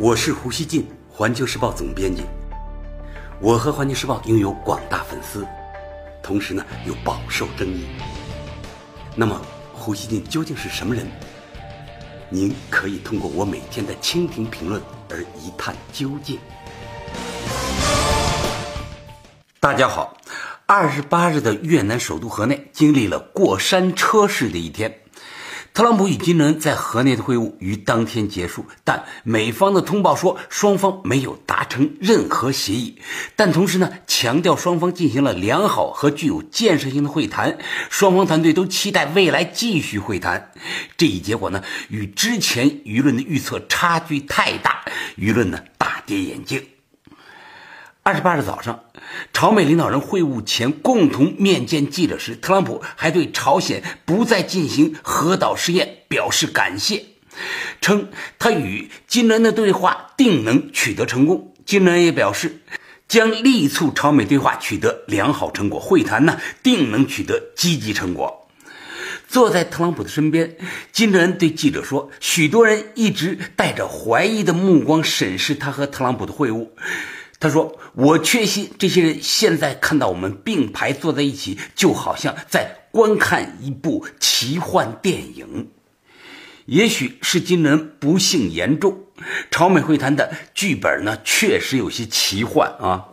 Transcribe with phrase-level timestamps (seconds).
[0.00, 2.22] 我是胡锡进，环球时报总编辑。
[3.40, 5.44] 我和环球时报拥有广大粉丝，
[6.22, 7.84] 同时呢又饱受争议。
[9.16, 9.42] 那么，
[9.74, 11.04] 胡锡进究竟是什么人？
[12.28, 14.80] 您可以通过我每天的蜻蜓评论
[15.10, 16.38] 而一探究竟。
[19.58, 20.16] 大家好，
[20.66, 24.96] 二十八日的越南首都河内经历了过山车式的一天。
[25.78, 32.98] 特朗普与金正恩在河内的会晤于当天结束，但美方的通报说双方没有达成任何协议，
[33.36, 37.58] 但同时呢强调双方进行了良好和具有建设性的会谈，
[37.90, 40.50] 双方团队都期待未来继续会谈。
[40.96, 44.84] 这一结果呢与之前舆论的预测差距太大，
[45.16, 46.60] 舆论呢大跌眼镜。
[48.08, 48.84] 二十八日早上，
[49.34, 57.04] 朝美领导人会晤前共同面见记者时，特朗普还对朝鲜不再进行核导试验表示感谢，
[57.82, 58.08] 称
[58.38, 61.52] 他与金正恩的对话定能取得成功。
[61.66, 62.62] 金正恩也表示，
[63.06, 68.48] 将力促朝美对话取得良好成果，会谈呢定能取得积极成果。
[69.28, 70.56] 坐在特朗普的身边，
[70.92, 76.68] 金正恩对记者说：“许多人一直带着怀疑的目光审视他和特朗普的会晤。”
[77.40, 85.70] 他说：“我确信这些人现在看到我们并排坐在一起，就好像在观看一部奇幻电影。
[86.66, 89.04] 也许是今人不幸言中，
[89.50, 93.04] 朝美会谈的剧本呢，确实有些奇幻啊。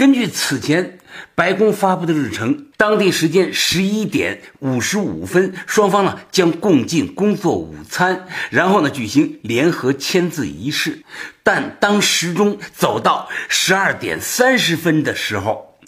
[0.00, 0.96] 根据此前。”
[1.34, 11.02] 白宫发布的日程，当地时间十一点五十五分，双方呢将共进工作午餐，然后呢举行联合签字仪式。
[11.42, 15.78] 但当时钟走到十二点三十分的时候，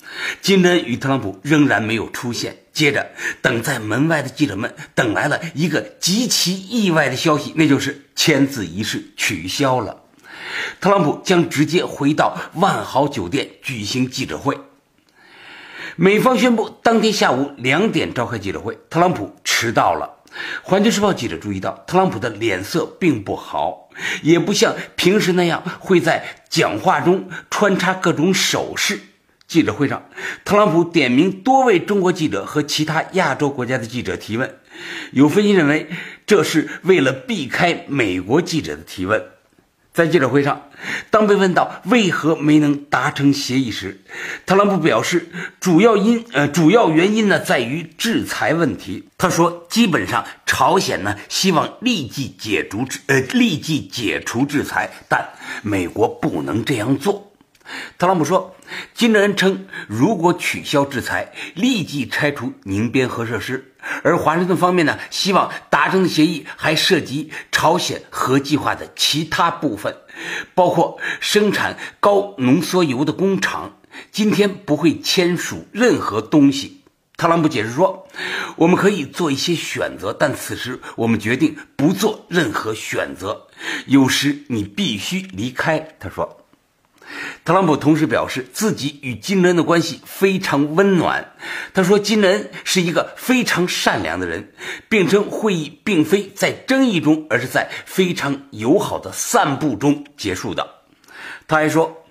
[0.43, 2.57] 金正恩与特朗普仍然没有出现。
[2.73, 10.02] 接着，等在门外的记者们等来了一个极其意外的消息，那就是签字仪式取消了，
[10.81, 14.59] 特朗普将直接回到万豪酒店举行记者会。
[15.97, 20.19] 美方宣布当天下午两点召开记者会，特朗普迟到了。
[20.63, 23.91] 环球时报记者注意到，特朗普的脸色并不好，
[24.23, 28.99] 也不像平时那样会在讲话中穿插各种手势。
[29.47, 30.09] 记者会上，
[30.47, 34.55] 特朗普点名多位中国记者和其他亚洲国家的记者提问，
[35.11, 35.91] 有分析认为
[36.25, 39.23] 这是为了避开美国记者的提问。
[39.93, 40.71] 在记者会上，
[41.11, 44.01] 当被问到为何没能达成协议时，
[44.47, 45.29] 特朗普表示，
[45.61, 49.09] 主要因呃主要原因呢在于制裁问题。
[49.19, 55.29] 他说，基本上朝鲜呢希望立即解除制呃立即解除制裁，但
[55.63, 57.32] 美国不能这样做。
[57.99, 58.55] 特朗普说，
[58.95, 69.97] 金正恩称，如果取消制裁，立即拆除宁边核设施，而华盛顿方面呢，希望达成的协议还涉及朝鲜核计划的其他部分，
[70.55, 73.77] 包括生产高浓缩铀的工厂。
[74.11, 76.83] 今天不会签署任何东西。
[77.17, 78.09] 特朗普解释说，
[78.57, 83.47] 我们可以做一些选择，但此时我们决定不做任何选择。
[83.87, 86.42] 有时你必须离开，他说。
[87.45, 91.33] 特朗普同时表示，自己与金正恩的关系非常温暖。
[91.75, 94.53] 他说，金正恩是一个非常善良的人，
[94.89, 100.69] 并称会议并非在争议中，而是在非常友好的散步中结束的。
[101.49, 102.05] 他还说，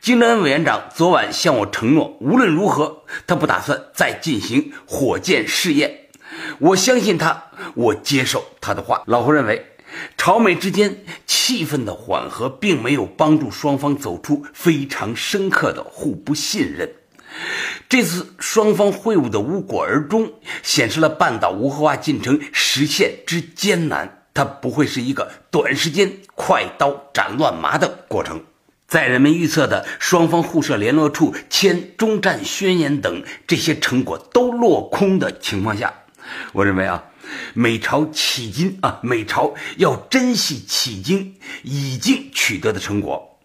[0.00, 6.08] 金正恩委员长昨晚向我承诺，无论如何，他不打算再进行火箭试验。
[6.58, 9.02] 我相信他，我接受他的话。
[9.06, 9.74] 老胡认为。
[10.16, 16.92] 朝美之间气氛的缓和，并没有帮助双方走出非常深刻的互不信任。
[17.88, 20.32] 这次双方会晤的无果而终，
[20.62, 24.26] 显示了半岛无核化进程实现之艰难。
[24.34, 28.44] 它不会是一个短时间快刀斩乱麻的过程。
[28.86, 35.92] 在人们预测的双方互设联络处、签终战宣言等这些成果都落空的情况下，
[36.52, 37.04] 我认为啊。
[37.54, 43.38] 美朝迄今啊，美朝要珍惜迄今已经取得的成果，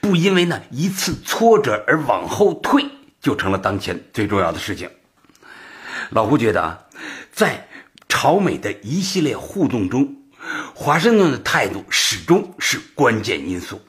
[0.00, 2.84] 不因为那一次挫折而往后退，
[3.20, 4.90] 就成了当前最重要的事情。
[6.10, 6.78] 老胡觉得啊，
[7.32, 7.68] 在
[8.08, 10.16] 朝美的一系列互动中，
[10.74, 13.80] 华盛顿的态度始终是关键因素。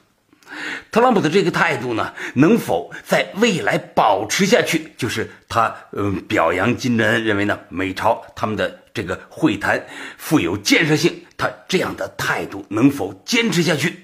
[0.90, 4.92] 特朗普的这个态度呢，能否在未来保持下去？
[4.96, 9.84] 就是他嗯表扬金正恩，认为呢美朝他们的这个会谈
[10.18, 13.94] 富有建设性，他这样的态度能否坚持下去？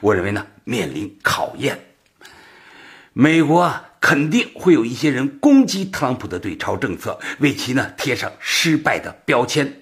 [0.00, 1.78] 我认为呢面临考验。
[3.12, 9.80] 美国啊肯定会有一些人攻击特朗普的对朝政策，为其呢贴上失败的标签。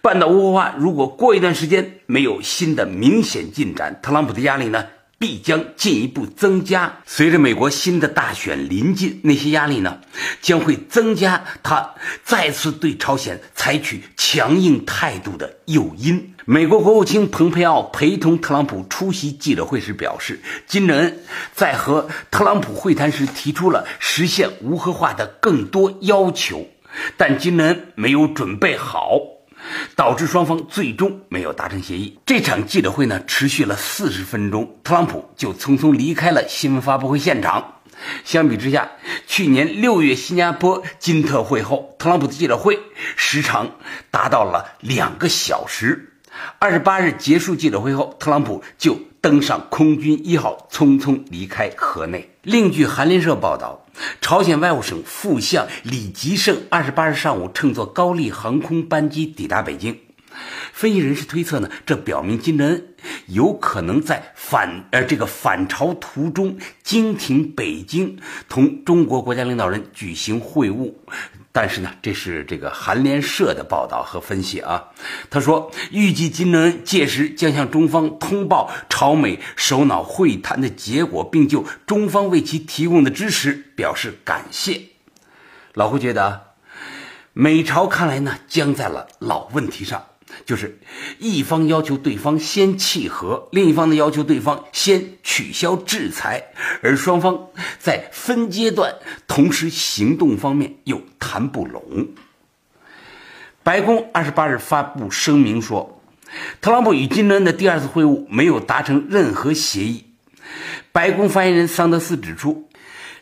[0.00, 4.84] 半岛无核化如果过一段时间没有新的明显进展，特朗普的压力呢？
[5.24, 6.98] 必将进一步增加。
[7.06, 10.00] 随着美国新的大选临近，那些压力呢，
[10.42, 11.94] 将会增加他
[12.24, 16.34] 再次对朝鲜采取强硬态度的诱因。
[16.44, 21.20] 美国国务卿蓬佩奥陪同特朗普出席记者会时表示，金正恩
[21.54, 26.68] 在和特朗普会谈时提出了实现无核化的更多要求，
[27.16, 29.18] 但金正恩没有准备好。
[29.96, 32.18] 导致双方最终没有达成协议。
[32.26, 37.80] 这场记者会呢，持续了四十分钟，特朗普就匆匆离开了新闻发布会现场。
[38.24, 38.90] 相比之下，
[39.26, 42.78] 去年六月新加坡金特会后，特朗普的记者会
[43.16, 43.70] 时长
[44.10, 46.10] 达到了两个小时。
[46.58, 52.30] 二十八日结束记者会后，特朗普就登上空军一号，匆匆离开河内。
[52.42, 53.83] 另据韩联社报道，
[54.20, 59.98] 朝鲜外务省副相李吉胜二十八日上午乘坐高丽航空班机抵达北京。
[60.72, 62.88] 分析人士推测呢，这表明金正恩
[63.26, 68.18] 有可能在反呃这个返朝途中经停北京，
[68.48, 70.94] 同中国国家领导人举行会晤。
[71.56, 74.88] 但是呢，这是这个韩联社的报道和分析啊。
[75.30, 84.80] 他说，预计金正恩届时将向中方通报朝美首脑会谈的结果，并就中方为其提供的支持表示感谢。
[85.74, 86.54] 老胡觉得，
[87.32, 90.06] 美朝看来呢，僵在了老问题上。
[90.44, 90.78] 就是
[91.18, 96.42] 一方要求对方先契合，另一方呢要求对方先取消制裁，
[96.82, 97.48] 而双方
[97.78, 98.94] 在分阶段
[99.26, 102.08] 同时行动方面又谈不拢。
[103.62, 106.02] 白宫二十八日发布声明说，
[106.60, 110.04] 特朗普与金正恩的第二次会晤没有达成任何协议。
[110.92, 112.68] 白宫发言人桑德斯指出。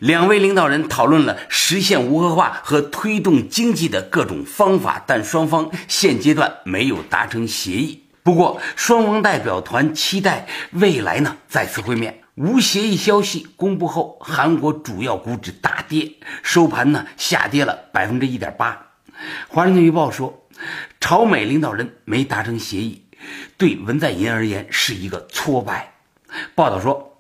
[0.03, 8.03] 两位领导人讨论了实现无核化和推动经济的各种方法，但双方现阶段没有达成协议。
[8.25, 12.19] 不过，双方代表团期待未来呢再次会面。
[12.35, 16.11] 无协议消息公布后，韩国主要股指大跌，
[16.43, 18.85] 收盘呢下跌了百分之一点八。
[19.47, 20.49] 华盛顿邮报说，
[20.99, 23.05] 朝美领导人没达成协议，
[23.57, 25.95] 对文在寅而言是一个挫败。
[26.57, 27.12] 报道说。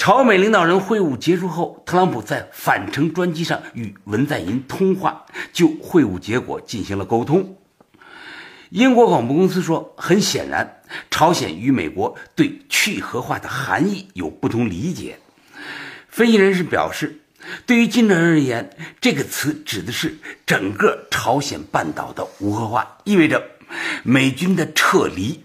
[0.00, 7.58] 朝美领导人会晤结束后，特朗普在返程专机上与文在寅通话，就会晤结果进行了沟通。
[8.70, 10.80] 英国广播公司说，很显然，
[11.10, 15.18] 朝鲜与美国对去核化的含义有不同理解。
[16.08, 17.20] 分析人士表示，
[17.66, 18.70] 对于金正恩而言，
[19.02, 23.44] 这个词指的是整个朝鲜半岛的无核化，意味着
[24.02, 25.44] 美军的撤离。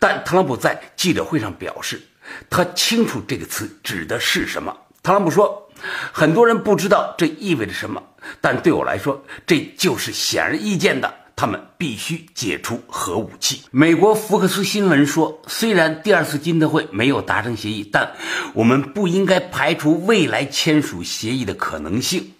[0.00, 2.02] 但特朗普在记者会上表示。
[2.50, 4.76] 他清楚这个词指的是什么。
[5.02, 5.70] 特朗普说
[6.12, 8.02] ：“很多人不知道这意味着什么，
[8.40, 11.14] 但对我来说，这就是显而易见的。
[11.34, 18.12] 他们必须解除核武器。”美国福克斯新闻说：“虽然第二次金特会没有达成协议，但
[18.52, 22.32] 我们不应该排除未来签署协议的可能性。”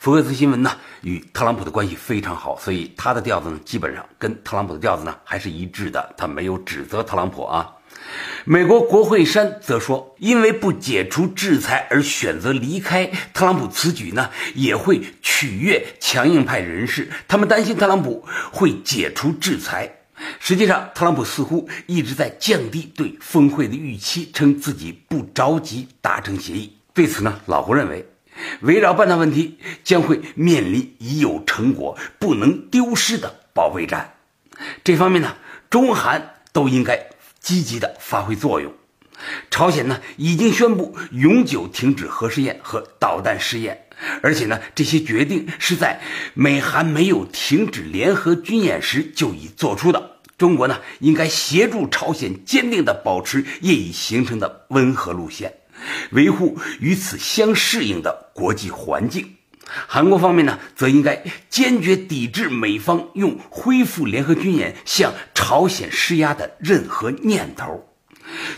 [0.00, 6.14] 福克斯新闻呢，与特朗普的关系非常好，所以他的调子呢，基本上跟特朗普的调子呢还是一致的。
[6.16, 7.70] 他没有指责特朗普啊。
[8.44, 17.10] 美国国会山则说，因为不解除制裁而选择离开，特朗普此举呢也会取悦强硬派人士。
[17.26, 19.96] 他们担心特朗普会解除制裁。
[20.40, 26.76] 实际上，特朗普似乎一直在降低对峰会的预期，称自己不着急达成协议。
[26.92, 28.04] 对此呢，老胡认为，
[28.62, 34.14] 围绕半岛问题将会面临已有成果不能丢失的保卫战。
[34.82, 35.36] 这方面呢，
[35.70, 37.10] 中韩都应该。
[37.48, 38.70] 积极的发挥作用。
[39.50, 43.86] 朝鲜呢已经宣布永久停止核试验和导弹试验，
[44.22, 45.98] 而且呢这些决定是在
[46.34, 50.18] 美韩没有停止联合军演时就已做出的。
[50.36, 55.54] 中国呢应该协助朝鲜坚定地保持业已形成的温和路线，
[56.10, 59.37] 维护与此相适应的国际环境。
[59.86, 67.88] 韩国方面呢，则应该坚决抵制美方用恢复联合军演向朝鲜施压的任何念头，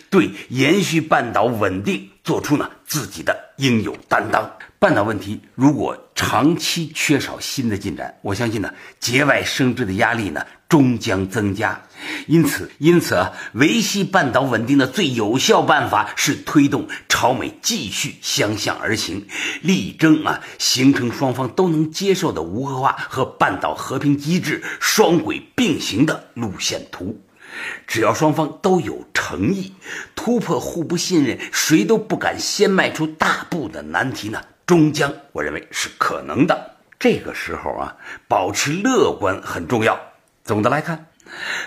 [0.09, 4.51] 对延续半岛稳定做出呢自己的应有担当。
[4.79, 11.83] 半岛问题如果长期缺少新的进展，我相信呢，节外生枝的压力呢终将增加。
[12.27, 19.27] 因此，因此，维系半岛稳定的最有效办法是推动朝美继续相向而行，
[19.61, 27.21] 力争啊形成双方都能接受的无核化和半岛和平机制双轨并行的路线图。
[27.87, 29.75] 只要双方都有诚意，
[30.15, 34.41] 突破互不信任、谁都不敢先迈出大步的难题呢？
[34.65, 36.77] 终将，我认为是可能的。
[36.99, 37.97] 这个时候啊，
[38.29, 40.01] 保持乐观很重要。
[40.51, 41.07] 总的来看。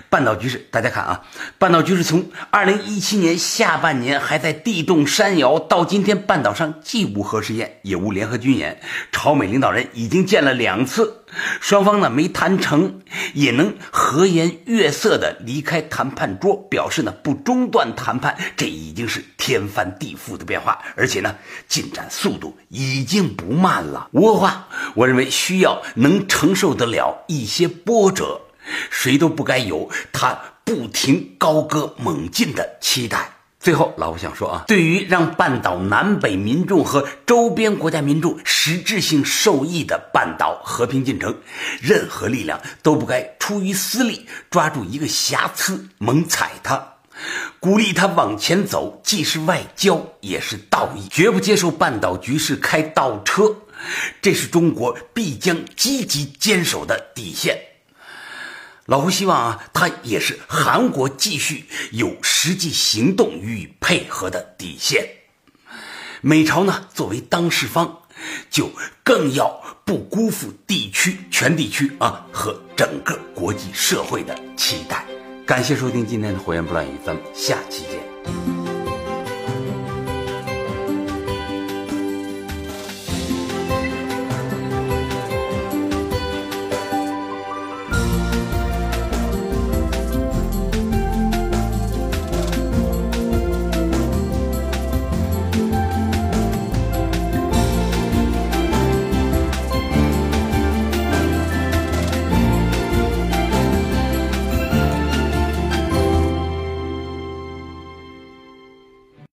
[0.09, 1.23] 半岛局势，大家看啊，
[1.57, 8.81] 半岛局势从二零一七年下半年还在地动山摇，到今天半岛上既无核试验，也无联合军演，
[9.13, 11.23] 朝美领导人已经见了两次，
[11.61, 12.99] 双方呢没谈成，
[13.33, 21.33] 也能和颜悦色的离开谈判桌，表示呢不中断谈判，这已经是天翻地覆的变化，而且呢
[21.69, 24.09] 进展速度已经不慢了。
[24.11, 28.41] 无话，我认为需要能承受得了一些波折。
[28.89, 33.29] 谁都不该有他不停高歌猛进的期待。
[33.60, 41.34] 最后，老胡想说啊，对于让半岛南北民众和周边国家民众实质性受益的半岛和平进程，
[41.82, 46.96] 任何力量都不该出于私利抓住一个瑕疵猛踩它，
[47.62, 53.55] 鼓励他往前走，既是外交也是道义，绝不接受半岛局势开倒车，
[54.22, 57.58] 这是中国必将积极坚守的底线。
[58.85, 65.07] 老胡希望啊，他也是韩国继续有实际行动予以配合的底线。
[66.19, 67.99] 美朝呢，作为当事方，
[68.49, 68.69] 就
[69.01, 75.05] 更要不辜负地区全地区啊和整个国际社会的期待。
[75.45, 78.03] 感谢收听今天的《火焰不乱语》，咱们下期见。